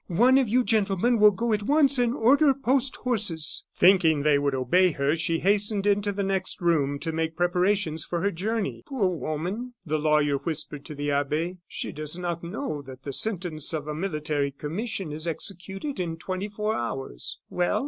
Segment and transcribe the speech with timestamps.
[0.07, 4.55] One of you gentlemen will go at once and order post horses." Thinking they would
[4.55, 8.81] obey her, she hastened into the next room to make preparations for her journey.
[8.87, 13.73] "Poor woman!" the lawyer whispered to the abbe, "she does not know that the sentence
[13.73, 17.79] of a military commission is executed in twenty four hours." "Well?"